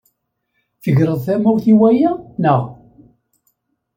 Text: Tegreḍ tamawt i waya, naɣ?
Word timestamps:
Tegreḍ 0.83 1.19
tamawt 1.25 1.65
i 1.73 1.73
waya, 1.79 2.11
naɣ? 2.41 2.61